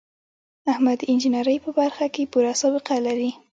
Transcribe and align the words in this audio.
احمد 0.71 0.97
د 0.99 1.03
انجینرۍ 1.11 1.57
په 1.65 1.69
برخه 1.79 2.05
کې 2.13 2.29
پوره 2.31 2.53
سابقه 2.61 2.95
لري. 3.07 3.31